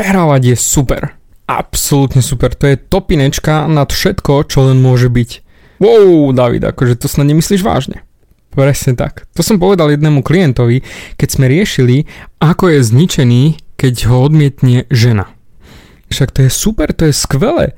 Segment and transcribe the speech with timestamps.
[0.00, 1.12] Prehrávať je super.
[1.44, 2.56] Absolútne super.
[2.56, 5.30] To je topinečka nad všetko, čo len môže byť.
[5.76, 8.00] Wow, David, akože to snad nemyslíš vážne.
[8.48, 9.28] Presne tak.
[9.36, 10.80] To som povedal jednému klientovi,
[11.20, 12.08] keď sme riešili,
[12.40, 13.42] ako je zničený,
[13.76, 15.28] keď ho odmietne žena.
[16.08, 17.76] Však to je super, to je skvelé.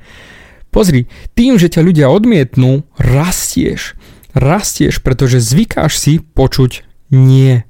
[0.71, 3.99] Pozri, tým, že ťa ľudia odmietnú, rastieš.
[4.31, 7.67] Rastieš, pretože zvykáš si počuť nie.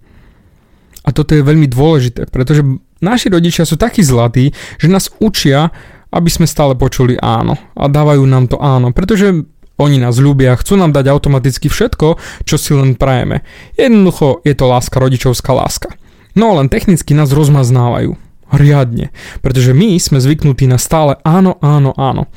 [1.04, 2.64] A toto je veľmi dôležité, pretože
[3.04, 5.72] naši rodičia sú takí zlatí, že nás učia
[6.14, 9.34] aby sme stále počuli áno a dávajú nám to áno, pretože
[9.82, 13.42] oni nás ľúbia, chcú nám dať automaticky všetko, čo si len prajeme.
[13.74, 15.90] Jednoducho je to láska, rodičovská láska.
[16.38, 18.14] No len technicky nás rozmaznávajú.
[18.54, 19.10] Riadne.
[19.42, 22.30] Pretože my sme zvyknutí na stále áno, áno, áno.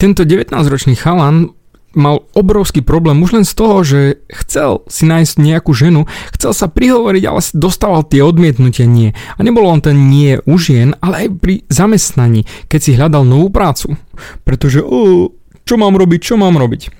[0.00, 1.52] Tento 19-ročný chalan
[1.94, 6.66] mal obrovský problém už len z toho, že chcel si nájsť nejakú ženu, chcel sa
[6.68, 9.12] prihovoriť, ale dostával tie odmietnutia nie.
[9.36, 13.52] A nebolo on ten nie u žien, ale aj pri zamestnaní, keď si hľadal novú
[13.52, 13.96] prácu.
[14.44, 15.30] Pretože, o,
[15.64, 16.92] čo mám robiť, čo mám robiť?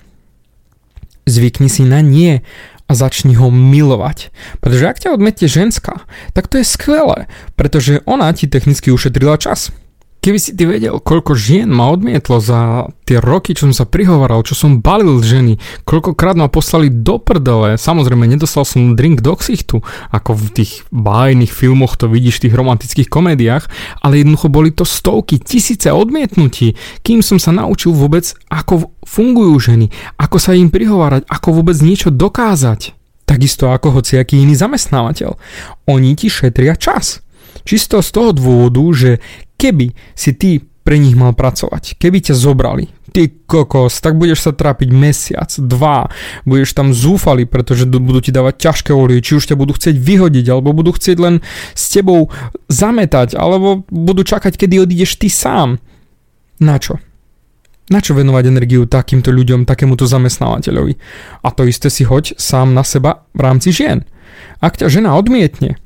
[1.27, 2.43] Zvykni si na nie
[2.91, 4.29] a začni ho milovať.
[4.61, 6.05] Pretože ak ťa odmetie ženská,
[6.37, 9.73] tak to je skvelé, pretože ona ti technicky ušetrila čas.
[10.23, 14.47] Keby si ty vedel, koľko žien ma odmietlo za tie roky, čo som sa prihovaral,
[14.47, 19.83] čo som balil ženy, koľkokrát ma poslali do prdele, samozrejme nedostal som drink do ksichtu,
[20.15, 23.67] ako v tých bájnych filmoch to vidíš v tých romantických komédiách,
[23.99, 29.91] ale jednoducho boli to stovky, tisíce odmietnutí, kým som sa naučil vôbec, ako fungujú ženy,
[30.23, 32.95] ako sa im prihovárať, ako vôbec niečo dokázať.
[33.27, 35.35] Takisto ako hociaký iný zamestnávateľ.
[35.91, 37.22] Oni ti šetria čas.
[37.63, 39.11] Čisto z toho dôvodu, že
[39.57, 40.51] keby si ty
[40.83, 46.11] pre nich mal pracovať, keby ťa zobrali, ty kokos, tak budeš sa trápiť mesiac, dva,
[46.43, 50.47] budeš tam zúfali, pretože budú ti dávať ťažké olie, či už ťa budú chcieť vyhodiť,
[50.51, 51.39] alebo budú chcieť len
[51.79, 52.35] s tebou
[52.67, 55.79] zametať, alebo budú čakať, kedy odídeš ty sám.
[56.59, 56.99] Na čo?
[57.93, 60.95] Na čo venovať energiu takýmto ľuďom, takémuto zamestnávateľovi?
[61.45, 64.03] A to isté si hoď sám na seba v rámci žien.
[64.65, 65.77] Ak ťa žena odmietne,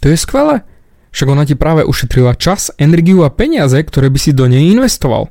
[0.00, 0.64] to je skvelé.
[1.10, 5.28] Však ona ti práve ušetrila čas, energiu a peniaze, ktoré by si do nej investoval.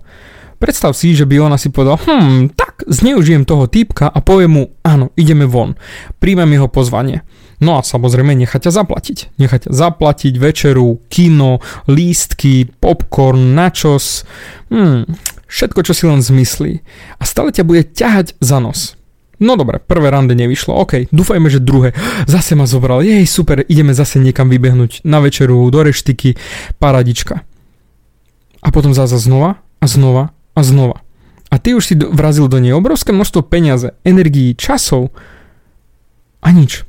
[0.59, 4.63] Predstav si, že by ona si povedal, hm, tak zneužijem toho týpka a poviem mu,
[4.84, 5.79] áno, ideme von.
[6.19, 7.24] Príjmem jeho pozvanie.
[7.63, 9.18] No a samozrejme nechať ťa zaplatiť.
[9.40, 14.28] Nechať ťa zaplatiť večeru, kino, lístky, popcorn, načos,
[14.68, 15.08] hm,
[15.47, 16.84] všetko, čo si len zmyslí.
[17.19, 18.99] A stále ťa bude ťahať za nos.
[19.40, 21.96] No dobre, prvé rande nevyšlo, ok, dúfajme, že druhé.
[22.28, 26.36] Zase ma zobral, jej super, ideme zase niekam vybehnúť na večeru, do reštiky,
[26.78, 27.48] paradička.
[28.60, 31.00] A potom zase znova a znova a znova.
[31.48, 35.16] A ty už si vrazil do nej obrovské množstvo peniaze, energií, časov
[36.44, 36.84] a nič.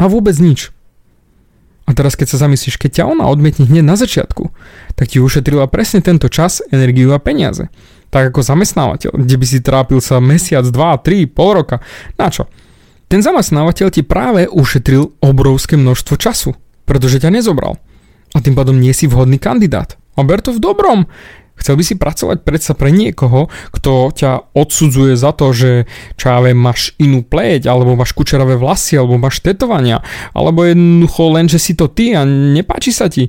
[0.00, 0.72] A vôbec nič.
[1.86, 4.50] A teraz keď sa zamyslíš, keď ťa ona odmietne hneď na začiatku,
[4.96, 7.68] tak ti ušetrila presne tento čas, energiu a peniaze
[8.16, 11.84] tak ako zamestnávateľ, kde by si trápil sa mesiac, dva, tri, pol roka.
[12.16, 12.48] Na čo?
[13.12, 16.56] Ten zamestnávateľ ti práve ušetril obrovské množstvo času,
[16.88, 17.76] pretože ťa nezobral.
[18.32, 20.00] A tým pádom nie si vhodný kandidát.
[20.16, 21.04] A ber to v dobrom.
[21.60, 25.84] Chcel by si pracovať predsa pre niekoho, kto ťa odsudzuje za to, že
[26.16, 30.00] čo ja viem, máš inú pleť, alebo máš kučeravé vlasy, alebo máš tetovania,
[30.32, 33.28] alebo jednoducho len, že si to ty a nepáči sa ti.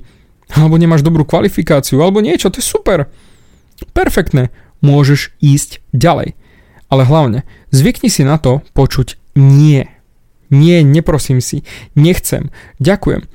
[0.55, 3.11] Alebo nemáš dobrú kvalifikáciu, alebo niečo, to je super.
[3.91, 6.39] Perfektné môžeš ísť ďalej.
[6.87, 7.43] Ale hlavne,
[7.75, 9.83] zvykni si na to počuť nie.
[10.47, 11.67] Nie, neprosím si,
[11.99, 12.47] nechcem,
[12.79, 13.27] ďakujem.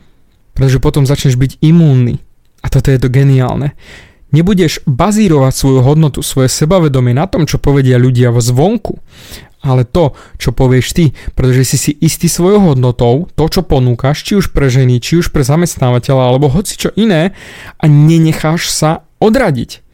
[0.57, 2.25] Pretože potom začneš byť imúnny.
[2.65, 3.77] A toto je to geniálne.
[4.33, 8.97] Nebudeš bazírovať svoju hodnotu, svoje sebavedomie na tom, čo povedia ľudia v zvonku,
[9.61, 11.05] ale to, čo povieš ty,
[11.37, 15.31] pretože si si istý svojou hodnotou, to, čo ponúkaš, či už pre ženy, či už
[15.31, 17.37] pre zamestnávateľa, alebo hoci čo iné
[17.77, 19.85] a nenecháš sa odradiť.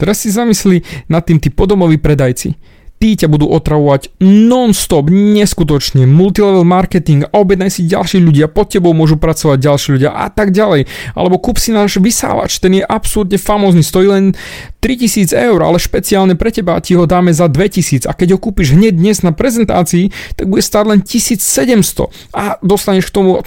[0.00, 2.56] Teraz si zamyslí nad tým tí podomoví predajci.
[3.00, 9.16] Tí ťa budú otravovať non-stop, neskutočne, multilevel marketing objednaj si ďalší ľudia, pod tebou môžu
[9.16, 10.84] pracovať ďalší ľudia a tak ďalej.
[11.16, 14.36] Alebo kúp si náš vysávač, ten je absolútne famózny, stojí len
[14.84, 18.76] 3000 eur, ale špeciálne pre teba ti ho dáme za 2000 a keď ho kúpiš
[18.76, 23.40] hneď dnes na prezentácii, tak bude stáť len 1700 a dostaneš k tomu...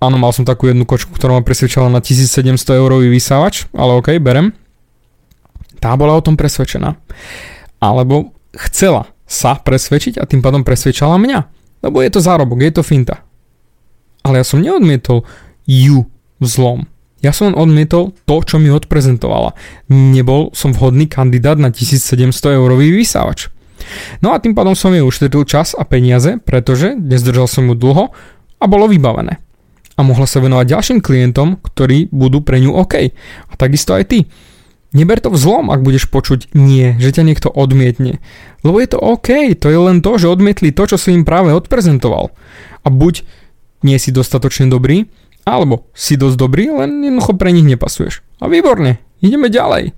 [0.00, 4.16] Áno, mal som takú jednu kočku, ktorá ma presvedčala na 1700 eurový vysávač, ale ok,
[4.24, 4.56] berem.
[5.86, 6.98] Tá bola o tom presvedčená.
[7.78, 11.46] Alebo chcela sa presvedčiť a tým pádom presvedčala mňa.
[11.86, 13.22] Lebo je to zárobok, je to finta.
[14.26, 15.22] Ale ja som neodmietol
[15.62, 16.10] ju
[16.42, 16.90] v zlom.
[17.22, 19.54] Ja som odmietol to, čo mi odprezentovala.
[19.86, 23.46] Nebol som vhodný kandidát na 1700 eurový vysávač.
[24.18, 28.10] No a tým pádom som jej ušetril čas a peniaze, pretože nezdržal som mu dlho
[28.58, 29.38] a bolo vybavené.
[29.96, 32.94] a mohla sa venovať ďalším klientom, ktorí budú pre ňu OK.
[33.48, 34.18] A takisto aj ty.
[34.96, 38.16] Neber to vzlom, ak budeš počuť nie, že ťa niekto odmietne.
[38.64, 41.52] Lebo je to OK, to je len to, že odmietli to, čo si im práve
[41.52, 42.32] odprezentoval.
[42.80, 43.28] A buď
[43.84, 45.04] nie si dostatočne dobrý,
[45.44, 48.24] alebo si dosť dobrý, len jednoducho pre nich nepasuješ.
[48.40, 49.92] A výborne, ideme ďalej.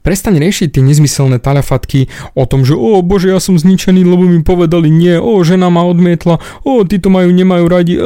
[0.00, 4.40] Prestaň riešiť tie nezmyselné talafatky o tom, že o bože, ja som zničený, lebo mi
[4.40, 8.02] povedali nie, o žena ma odmietla, o to majú, nemajú radi, e,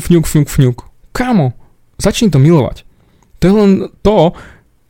[0.00, 0.76] fňuk, fňuk, fňuk.
[1.12, 1.52] Kámo,
[2.00, 2.88] začni to milovať.
[3.38, 4.32] To je len to,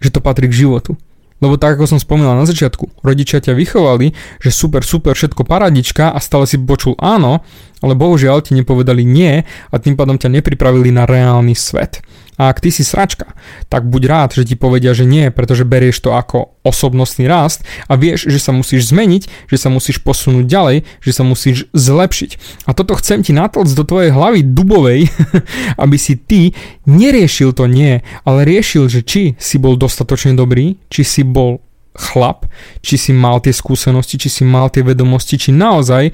[0.03, 0.99] že to patrí k životu.
[1.43, 6.15] Lebo tak, ako som spomínal na začiatku, rodičia ťa vychovali, že super, super, všetko paradička
[6.15, 7.43] a stále si počul áno,
[7.83, 11.99] ale bohužiaľ ti nepovedali nie a tým pádom ťa nepripravili na reálny svet.
[12.41, 13.37] A ak ty si sračka,
[13.69, 17.61] tak buď rád, že ti povedia, že nie, pretože berieš to ako osobnostný rast
[17.93, 22.65] a vieš, že sa musíš zmeniť, že sa musíš posunúť ďalej, že sa musíš zlepšiť.
[22.65, 25.13] A toto chcem ti natlcť do tvojej hlavy dubovej,
[25.85, 26.57] aby si ty
[26.89, 31.61] neriešil to nie, ale riešil, že či si bol dostatočne dobrý, či si bol
[31.93, 32.49] chlap,
[32.81, 36.09] či si mal tie skúsenosti, či si mal tie vedomosti, či naozaj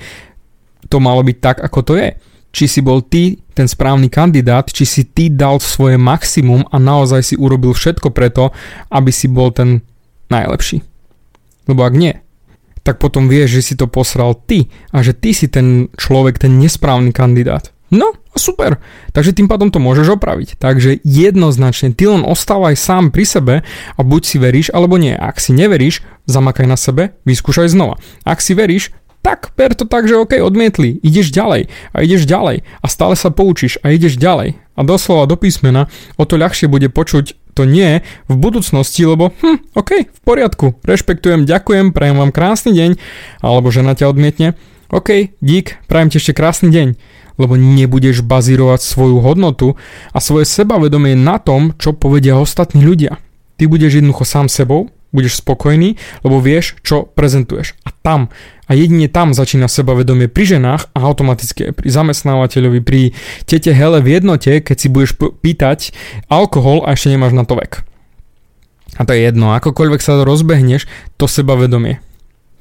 [0.91, 2.11] to malo byť tak, ako to je
[2.58, 7.22] či si bol ty ten správny kandidát, či si ty dal svoje maximum a naozaj
[7.22, 8.50] si urobil všetko preto,
[8.90, 9.87] aby si bol ten
[10.26, 10.82] najlepší.
[11.70, 12.19] Lebo ak nie,
[12.82, 16.58] tak potom vieš, že si to posral ty a že ty si ten človek, ten
[16.58, 17.70] nesprávny kandidát.
[17.94, 18.82] No, super.
[19.14, 20.60] Takže tým pádom to môžeš opraviť.
[20.60, 23.55] Takže jednoznačne, ty len ostávaj sám pri sebe
[23.96, 25.16] a buď si veríš, alebo nie.
[25.16, 27.96] Ak si neveríš, zamakaj na sebe, vyskúšaj znova.
[28.28, 28.93] Ak si veríš,
[29.29, 33.29] tak ber to tak, že OK, odmietli, ideš ďalej a ideš ďalej a stále sa
[33.29, 34.57] poučíš a ideš ďalej.
[34.73, 39.77] A doslova do písmena o to ľahšie bude počuť to nie v budúcnosti, lebo hm,
[39.77, 42.91] OK, v poriadku, rešpektujem, ďakujem, prajem vám krásny deň,
[43.45, 44.57] alebo žena ťa odmietne,
[44.89, 46.89] OK, dík, prajem ti ešte krásny deň,
[47.37, 49.77] lebo nebudeš bazírovať svoju hodnotu
[50.17, 53.21] a svoje sebavedomie na tom, čo povedia ostatní ľudia.
[53.61, 57.75] Ty budeš jednoducho sám sebou, budeš spokojný, lebo vieš, čo prezentuješ.
[57.87, 58.28] A tam
[58.69, 63.16] a jedine tam začína sebavedomie pri ženách a automaticky pri zamestnávateľovi, pri
[63.49, 65.96] tete hele v jednote, keď si budeš pýtať
[66.28, 67.81] alkohol a ešte nemáš na to vek.
[69.00, 70.84] A to je jedno, akokoľvek sa rozbehneš,
[71.16, 72.05] to sebavedomie.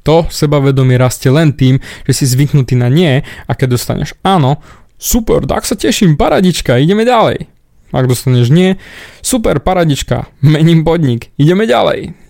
[0.07, 4.63] To sebavedomie rastie len tým, že si zvyknutý na nie a keď dostaneš áno,
[4.95, 7.51] super, tak sa teším, paradička, ideme ďalej.
[7.91, 8.79] Ak dostaneš nie,
[9.19, 12.26] super, paradička, mením podnik, ideme ďalej.